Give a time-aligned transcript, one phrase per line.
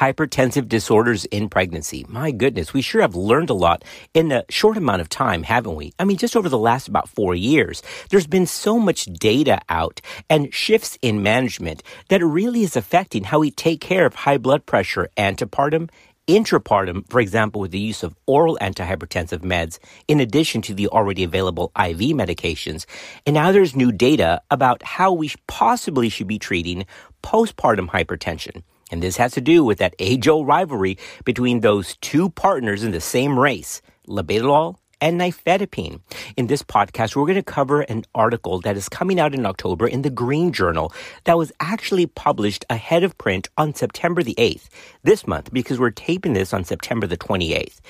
[0.00, 2.06] hypertensive disorders in pregnancy.
[2.08, 3.84] My goodness, we sure have learned a lot
[4.14, 5.92] in a short amount of time, haven't we?
[5.98, 10.00] I mean, just over the last about four years, there's been so much data out
[10.30, 14.38] and shifts in management that it really is affecting how we take care of high
[14.38, 15.90] blood pressure antepartum
[16.26, 21.24] intrapartum, for example, with the use of oral antihypertensive meds, in addition to the already
[21.24, 22.86] available IV medications.
[23.26, 26.86] And now there's new data about how we possibly should be treating
[27.24, 28.62] postpartum hypertension.
[28.90, 32.92] And this has to do with that age old rivalry between those two partners in
[32.92, 36.00] the same race, labetalol and nifedipine.
[36.36, 39.88] In this podcast, we're going to cover an article that is coming out in October
[39.88, 40.92] in the Green Journal
[41.24, 44.68] that was actually published ahead of print on September the 8th
[45.02, 47.80] this month because we're taping this on September the 28th.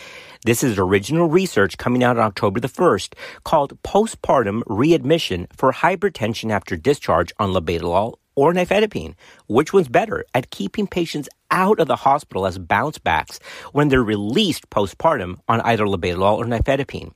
[0.44, 6.50] This is original research coming out on October the 1st called Postpartum Readmission for Hypertension
[6.50, 9.14] After Discharge on Labetalol or nifedipine?
[9.48, 13.40] Which one's better at keeping patients out of the hospital as bounce backs
[13.72, 17.12] when they're released postpartum on either labetalol or nifedipine?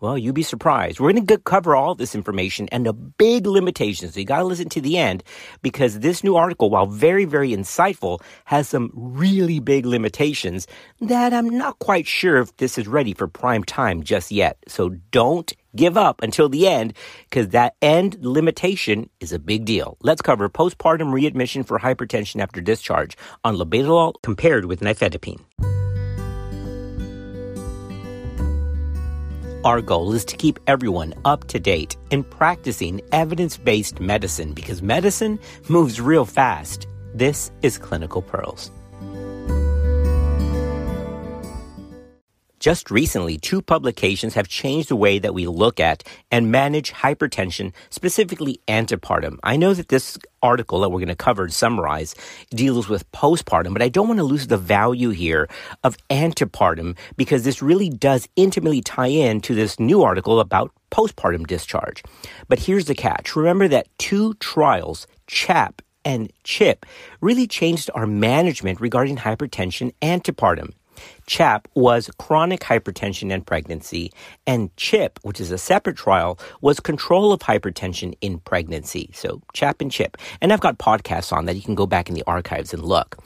[0.00, 1.00] Well, you'd be surprised.
[1.00, 4.14] We're going to cover all this information and the big limitations.
[4.14, 5.24] So you got to listen to the end
[5.60, 10.68] because this new article, while very, very insightful, has some really big limitations
[11.00, 14.58] that I'm not quite sure if this is ready for prime time just yet.
[14.68, 16.94] So don't give up until the end
[17.28, 19.96] because that end limitation is a big deal.
[20.02, 25.40] Let's cover postpartum readmission for hypertension after discharge on labetalol compared with nifedipine.
[29.68, 34.80] Our goal is to keep everyone up to date in practicing evidence based medicine because
[34.80, 35.38] medicine
[35.68, 36.86] moves real fast.
[37.12, 38.70] This is Clinical Pearls.
[42.60, 47.72] Just recently, two publications have changed the way that we look at and manage hypertension,
[47.88, 49.38] specifically antepartum.
[49.44, 52.16] I know that this article that we're going to cover and summarize
[52.50, 55.48] deals with postpartum, but I don't want to lose the value here
[55.84, 61.46] of antepartum because this really does intimately tie in to this new article about postpartum
[61.46, 62.02] discharge.
[62.48, 63.36] But here's the catch.
[63.36, 66.86] Remember that two trials, CHAP and CHIP,
[67.20, 70.72] really changed our management regarding hypertension antepartum.
[71.26, 74.12] CHAP was chronic hypertension and pregnancy,
[74.46, 79.10] and CHIP, which is a separate trial, was control of hypertension in pregnancy.
[79.14, 80.16] So CHAP and CHIP.
[80.40, 81.56] And I've got podcasts on that.
[81.56, 83.18] You can go back in the archives and look.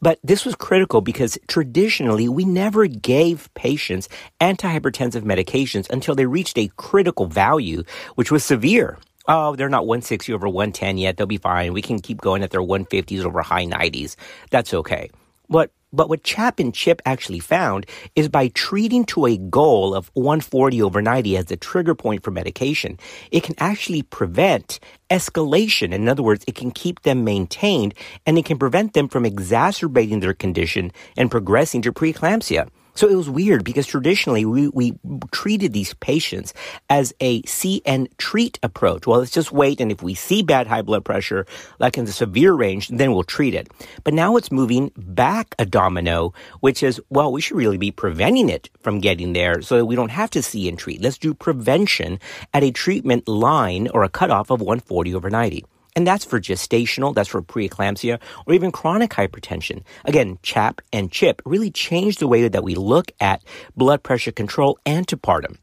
[0.00, 4.08] But this was critical because traditionally we never gave patients
[4.40, 8.98] antihypertensive medications until they reached a critical value, which was severe
[9.30, 11.16] oh, they're not 160 over 110 yet.
[11.16, 11.72] They'll be fine.
[11.72, 14.16] We can keep going at their 150s over high 90s.
[14.50, 15.10] That's okay.
[15.46, 20.10] What but what CHAP and CHIP actually found is by treating to a goal of
[20.14, 22.98] 140 over 90 as the trigger point for medication,
[23.30, 24.78] it can actually prevent
[25.10, 25.92] escalation.
[25.92, 27.94] In other words, it can keep them maintained
[28.26, 32.68] and it can prevent them from exacerbating their condition and progressing to preeclampsia.
[33.00, 34.92] So it was weird because traditionally we, we
[35.32, 36.52] treated these patients
[36.90, 39.06] as a see and treat approach.
[39.06, 39.80] Well, let's just wait.
[39.80, 41.46] And if we see bad high blood pressure,
[41.78, 43.70] like in the severe range, then we'll treat it.
[44.04, 48.50] But now it's moving back a domino, which is, well, we should really be preventing
[48.50, 51.00] it from getting there so that we don't have to see and treat.
[51.00, 52.20] Let's do prevention
[52.52, 55.64] at a treatment line or a cutoff of 140 over 90.
[55.96, 59.82] And that's for gestational, that's for preeclampsia, or even chronic hypertension.
[60.04, 63.42] Again, CHAP and CHIP really change the way that we look at
[63.76, 65.56] blood pressure control antepartum,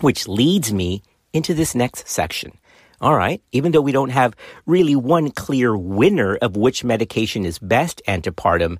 [0.00, 2.58] which leads me into this next section.
[3.00, 4.36] All right, even though we don't have
[4.66, 8.78] really one clear winner of which medication is best antepartum,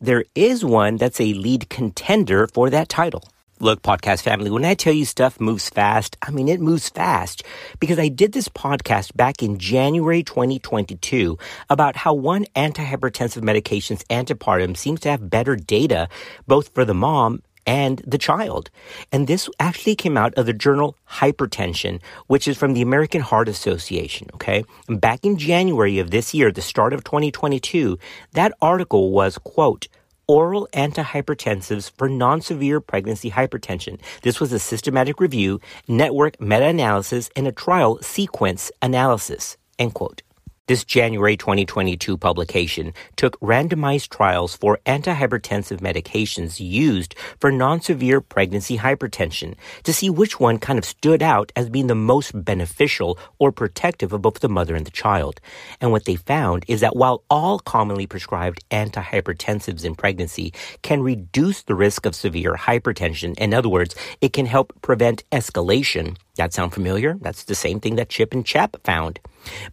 [0.00, 3.24] there is one that's a lead contender for that title.
[3.58, 7.42] Look, podcast family, when I tell you stuff moves fast, I mean, it moves fast
[7.80, 11.38] because I did this podcast back in January 2022
[11.70, 16.10] about how one antihypertensive medication's antepartum seems to have better data
[16.46, 18.68] both for the mom and the child.
[19.10, 23.48] And this actually came out of the journal Hypertension, which is from the American Heart
[23.48, 24.28] Association.
[24.34, 24.64] Okay.
[24.86, 27.98] And back in January of this year, the start of 2022,
[28.32, 29.88] that article was, quote,
[30.26, 33.98] oral antihypertensives for non-severe pregnancy hypertension.
[34.22, 39.56] This was a systematic review, network meta-analysis, and a trial sequence analysis.
[39.78, 40.22] End quote.
[40.68, 49.54] This January 2022 publication took randomized trials for antihypertensive medications used for non-severe pregnancy hypertension
[49.84, 54.12] to see which one kind of stood out as being the most beneficial or protective
[54.12, 55.40] of both the mother and the child.
[55.80, 60.52] And what they found is that while all commonly prescribed antihypertensives in pregnancy
[60.82, 66.16] can reduce the risk of severe hypertension, in other words, it can help prevent escalation,
[66.36, 67.18] that sound familiar?
[67.20, 69.20] That's the same thing that Chip and Chap found.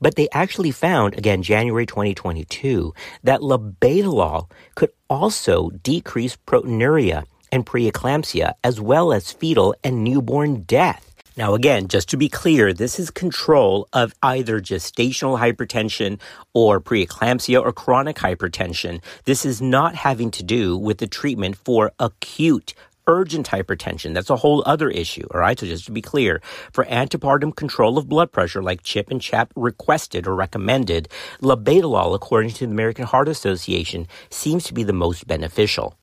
[0.01, 2.93] But they actually found, again, January 2022,
[3.23, 11.13] that labetalol could also decrease proteinuria and preeclampsia, as well as fetal and newborn death.
[11.35, 16.19] Now, again, just to be clear, this is control of either gestational hypertension
[16.53, 19.01] or preeclampsia or chronic hypertension.
[19.25, 22.75] This is not having to do with the treatment for acute
[23.07, 24.13] urgent hypertension.
[24.13, 25.27] That's a whole other issue.
[25.33, 25.59] All right.
[25.59, 26.41] So just to be clear,
[26.71, 31.09] for antepartum control of blood pressure, like CHIP and CHAP requested or recommended,
[31.41, 35.97] labetalol, according to the American Heart Association, seems to be the most beneficial.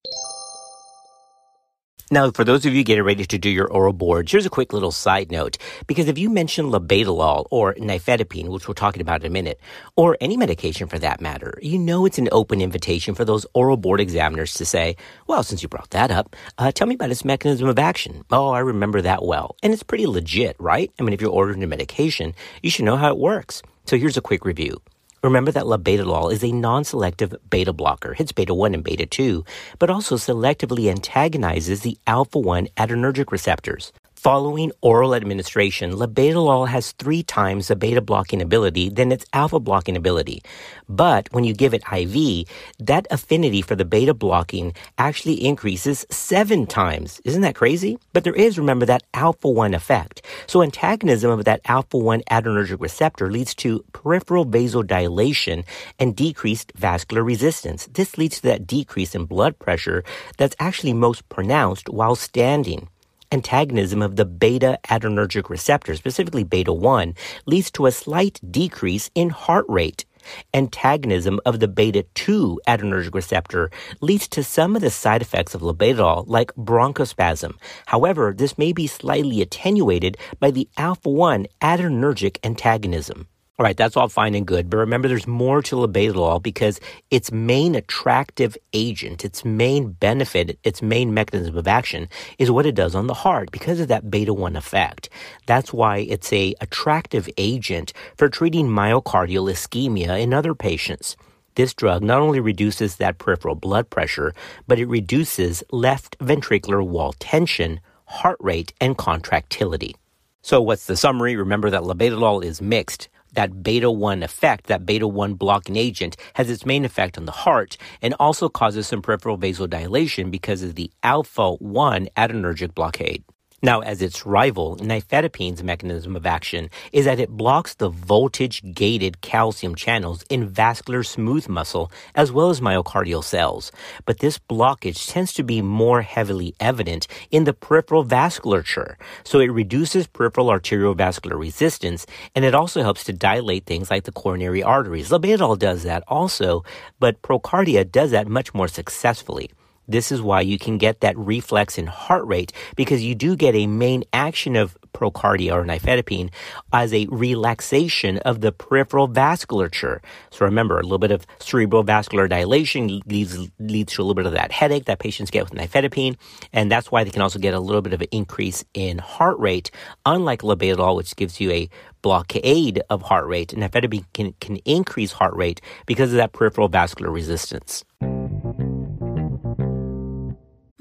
[2.13, 4.73] Now, for those of you getting ready to do your oral boards, here's a quick
[4.73, 5.59] little side note.
[5.87, 9.61] Because if you mention labetalol or nifedipine, which we're talking about in a minute,
[9.95, 13.77] or any medication for that matter, you know it's an open invitation for those oral
[13.77, 14.97] board examiners to say,
[15.29, 18.25] well, since you brought that up, uh, tell me about its mechanism of action.
[18.33, 19.55] Oh, I remember that well.
[19.63, 20.93] And it's pretty legit, right?
[20.99, 23.63] I mean, if you're ordering a medication, you should know how it works.
[23.87, 24.83] So here's a quick review.
[25.23, 29.45] Remember that labetalol is a non-selective beta blocker, hits beta 1 and beta 2,
[29.79, 33.93] but also selectively antagonizes the alpha 1 adrenergic receptors.
[34.21, 39.97] Following oral administration, labetalol has three times the beta blocking ability than its alpha blocking
[39.97, 40.43] ability.
[40.91, 42.47] But when you give it IV,
[42.81, 47.23] that affinity for the beta blocking actually increases seven times.
[47.25, 47.97] Isn't that crazy?
[48.13, 50.21] But there is, remember, that alpha 1 effect.
[50.47, 55.65] So antagonism of that alpha 1 adrenergic receptor leads to peripheral vasodilation
[55.99, 57.89] and decreased vascular resistance.
[57.91, 60.05] This leads to that decrease in blood pressure
[60.37, 62.87] that's actually most pronounced while standing
[63.33, 67.15] antagonism of the beta adrenergic receptor, specifically beta 1,
[67.47, 70.05] leads to a slight decrease in heart rate.
[70.53, 75.63] Antagonism of the beta 2 adrenergic receptor leads to some of the side effects of
[75.63, 77.55] labetalol, like bronchospasm.
[77.87, 83.29] However, this may be slightly attenuated by the alpha 1 adrenergic antagonism.
[83.61, 86.81] All right, that's all fine and good, but remember there's more to labetalol because
[87.11, 92.09] its main attractive agent, its main benefit, its main mechanism of action
[92.39, 95.11] is what it does on the heart because of that beta 1 effect.
[95.45, 101.19] That's why it's a attractive agent for treating myocardial ischemia in other patients.
[101.55, 104.33] This drug not only reduces that peripheral blood pressure,
[104.69, 109.97] but it reduces left ventricular wall tension, heart rate, and contractility.
[110.41, 111.37] So what's the summary?
[111.37, 116.51] Remember that labetalol is mixed that beta 1 effect, that beta 1 blocking agent, has
[116.51, 120.91] its main effect on the heart and also causes some peripheral vasodilation because of the
[121.03, 123.25] alpha 1 adrenergic blockade.
[123.63, 129.21] Now, as its rival, nifedipine's mechanism of action is that it blocks the voltage gated
[129.21, 133.71] calcium channels in vascular smooth muscle as well as myocardial cells.
[134.07, 138.95] But this blockage tends to be more heavily evident in the peripheral vasculature.
[139.25, 144.13] So it reduces peripheral arteriovascular resistance and it also helps to dilate things like the
[144.13, 145.11] coronary arteries.
[145.11, 146.65] Labetalol does that also,
[146.99, 149.51] but Procardia does that much more successfully.
[149.91, 153.57] This is why you can get that reflex in heart rate because you do get
[153.57, 156.31] a main action of procardia or nifedipine
[156.73, 159.99] as a relaxation of the peripheral vasculature.
[160.31, 164.27] So remember, a little bit of cerebral vascular dilation leads, leads to a little bit
[164.27, 166.17] of that headache that patients get with nifedipine.
[166.53, 169.39] And that's why they can also get a little bit of an increase in heart
[169.41, 169.73] rate,
[170.07, 171.69] unlike labetalol, which gives you a
[172.03, 173.49] blockade of heart rate.
[173.57, 177.85] Nifedipine can, can increase heart rate because of that peripheral vascular resistance.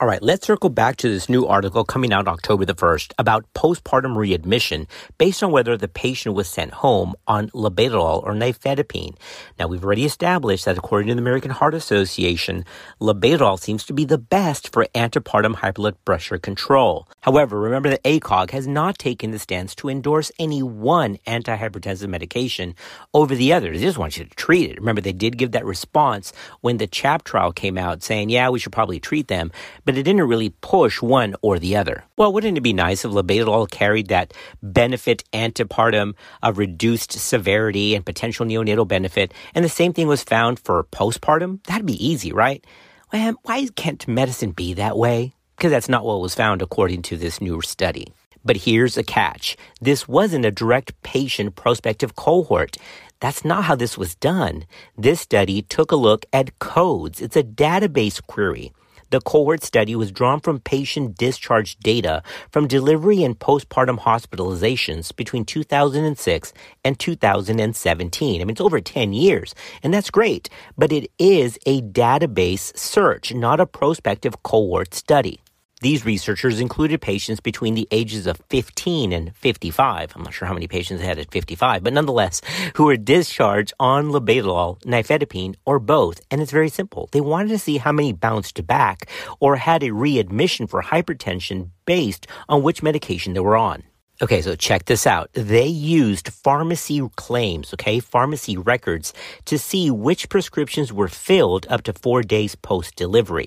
[0.00, 3.44] All right, let's circle back to this new article coming out October the 1st about
[3.52, 4.86] postpartum readmission
[5.18, 9.14] based on whether the patient was sent home on labetalol or nifedipine.
[9.58, 12.64] Now, we've already established that according to the American Heart Association,
[12.98, 17.06] labetalol seems to be the best for antepartum high blood pressure control.
[17.20, 22.74] However, remember that ACOG has not taken the stance to endorse any one antihypertensive medication
[23.12, 23.70] over the other.
[23.70, 24.78] They just want you to treat it.
[24.78, 28.58] Remember, they did give that response when the CHAP trial came out saying, yeah, we
[28.58, 29.52] should probably treat them
[29.89, 32.04] but it didn't really push one or the other.
[32.16, 38.04] Well, wouldn't it be nice if labetalol carried that benefit antepartum of reduced severity and
[38.04, 41.64] potential neonatal benefit, and the same thing was found for postpartum?
[41.64, 42.64] That'd be easy, right?
[43.12, 45.34] Well, why can't medicine be that way?
[45.56, 48.12] Because that's not what was found according to this new study.
[48.44, 49.56] But here's a catch.
[49.80, 52.76] This wasn't a direct patient prospective cohort.
[53.20, 54.64] That's not how this was done.
[54.96, 57.20] This study took a look at codes.
[57.20, 58.72] It's a database query.
[59.10, 65.44] The cohort study was drawn from patient discharge data from delivery and postpartum hospitalizations between
[65.44, 66.52] 2006
[66.84, 68.40] and 2017.
[68.40, 69.52] I mean, it's over 10 years,
[69.82, 70.48] and that's great,
[70.78, 75.40] but it is a database search, not a prospective cohort study.
[75.82, 80.12] These researchers included patients between the ages of 15 and 55.
[80.14, 82.42] I'm not sure how many patients they had at 55, but nonetheless,
[82.74, 86.20] who were discharged on labetalol, nifedipine, or both.
[86.30, 87.08] And it's very simple.
[87.12, 89.08] They wanted to see how many bounced back
[89.40, 93.82] or had a readmission for hypertension based on which medication they were on.
[94.22, 95.30] Okay, so check this out.
[95.32, 99.14] They used pharmacy claims, okay, pharmacy records
[99.46, 103.46] to see which prescriptions were filled up to four days post delivery.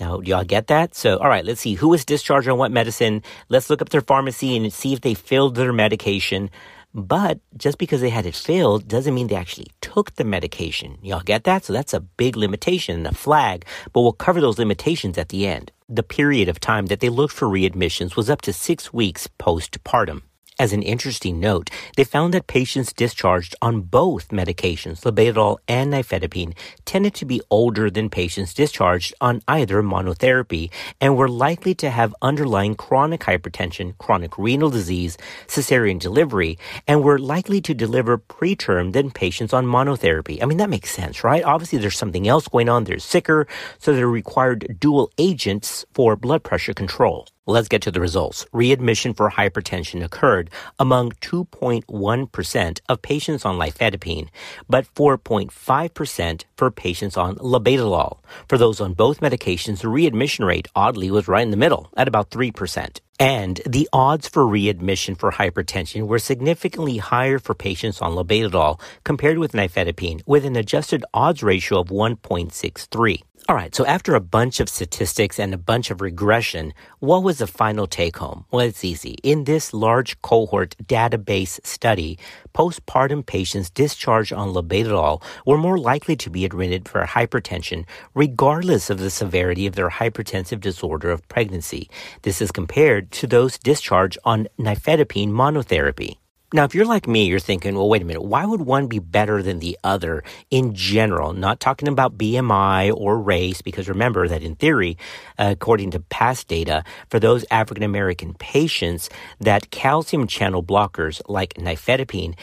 [0.00, 0.94] Now, do y'all get that?
[0.94, 3.22] So, all right, let's see who was discharged on what medicine.
[3.50, 6.50] Let's look up their pharmacy and see if they filled their medication.
[6.94, 10.98] But just because they had it filled doesn't mean they actually took the medication.
[11.02, 11.64] Y'all get that?
[11.64, 15.46] So that's a big limitation and a flag, but we'll cover those limitations at the
[15.46, 15.70] end.
[15.88, 20.22] The period of time that they looked for readmissions was up to six weeks postpartum.
[20.60, 26.54] As an interesting note, they found that patients discharged on both medications, labetalol and nifedipine,
[26.84, 32.14] tended to be older than patients discharged on either monotherapy and were likely to have
[32.20, 39.10] underlying chronic hypertension, chronic renal disease, cesarean delivery, and were likely to deliver preterm than
[39.10, 40.42] patients on monotherapy.
[40.42, 41.42] I mean, that makes sense, right?
[41.42, 42.84] Obviously, there's something else going on.
[42.84, 43.46] They're sicker,
[43.78, 47.26] so they required dual agents for blood pressure control.
[47.46, 48.46] Let's get to the results.
[48.52, 54.28] Readmission for hypertension occurred among 2.1% of patients on nifedipine,
[54.68, 58.18] but 4.5% for patients on labetalol.
[58.46, 62.08] For those on both medications, the readmission rate oddly was right in the middle at
[62.08, 63.00] about 3%.
[63.18, 69.38] And the odds for readmission for hypertension were significantly higher for patients on labetalol compared
[69.38, 73.22] with nifedipine, with an adjusted odds ratio of 1.63.
[73.50, 77.38] All right, so after a bunch of statistics and a bunch of regression, what was
[77.38, 78.44] the final take home?
[78.52, 79.16] Well, it's easy.
[79.24, 82.16] In this large cohort database study,
[82.54, 89.00] postpartum patients discharged on labetalol were more likely to be admitted for hypertension regardless of
[89.00, 91.90] the severity of their hypertensive disorder of pregnancy.
[92.22, 96.19] This is compared to those discharged on nifedipine monotherapy.
[96.52, 98.98] Now, if you're like me, you're thinking, well, wait a minute, why would one be
[98.98, 101.32] better than the other in general?
[101.32, 104.98] Not talking about BMI or race, because remember that in theory,
[105.38, 111.54] uh, according to past data, for those African American patients, that calcium channel blockers like
[111.54, 112.34] nifedipine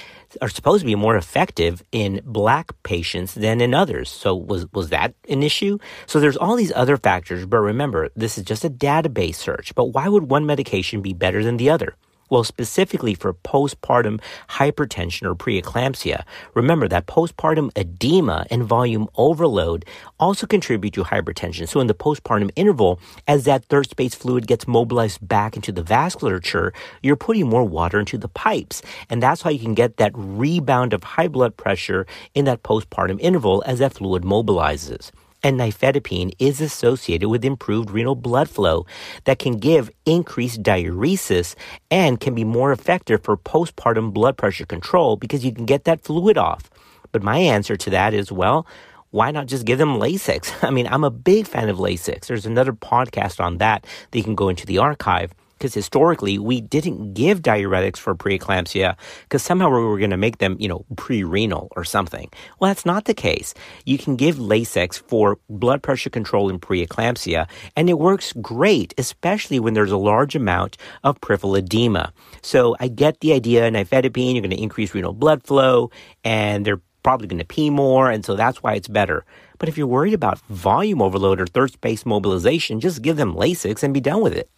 [0.42, 4.10] are supposed to be more effective in black patients than in others.
[4.10, 5.80] So was was that an issue?
[6.06, 9.76] So there's all these other factors, but remember, this is just a database search.
[9.76, 11.98] But why would one medication be better than the other?
[12.30, 14.20] Well, specifically for postpartum
[14.50, 19.86] hypertension or preeclampsia, remember that postpartum edema and volume overload
[20.20, 21.70] also contribute to hypertension.
[21.70, 25.84] So in the postpartum interval, as that third space fluid gets mobilized back into the
[25.84, 28.82] vasculature, you're putting more water into the pipes.
[29.10, 33.20] And that's how you can get that rebound of high blood pressure in that postpartum
[33.22, 35.12] interval as that fluid mobilizes
[35.48, 38.86] and nifedipine is associated with improved renal blood flow
[39.24, 41.56] that can give increased diuresis
[41.90, 46.04] and can be more effective for postpartum blood pressure control because you can get that
[46.04, 46.70] fluid off.
[47.14, 48.68] But my answer to that is well,
[49.12, 50.54] why not just give them Lasix?
[50.68, 52.28] I mean, I'm a big fan of Lasix.
[52.28, 56.62] There's another podcast on that that you can go into the archive because historically we
[56.62, 60.86] didn't give diuretics for preeclampsia because somehow we were going to make them, you know,
[60.96, 62.30] pre-renal or something.
[62.60, 63.54] Well, that's not the case.
[63.86, 69.60] You can give Lasix for blood pressure control in preeclampsia, and it works great, especially
[69.60, 72.14] when there's a large amount of peripheral edema.
[72.42, 73.70] So I get the idea.
[73.72, 75.92] Nifedipine, you're going to increase renal blood flow,
[76.24, 79.26] and they're probably going to pee more, and so that's why it's better.
[79.60, 83.82] But if you're worried about volume overload or third space mobilization, just give them Lasix
[83.82, 84.50] and be done with it.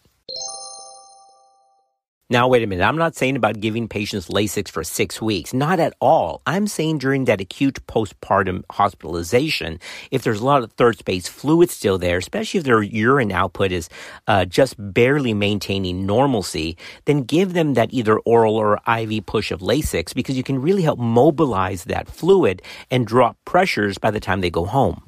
[2.32, 2.84] Now, wait a minute.
[2.84, 5.52] I'm not saying about giving patients Lasix for six weeks.
[5.52, 6.44] Not at all.
[6.46, 9.80] I'm saying during that acute postpartum hospitalization,
[10.12, 13.72] if there's a lot of third space fluid still there, especially if their urine output
[13.72, 13.90] is
[14.28, 19.62] uh, just barely maintaining normalcy, then give them that either oral or IV push of
[19.62, 24.42] Lasix because you can really help mobilize that fluid and drop pressures by the time
[24.42, 25.02] they go home.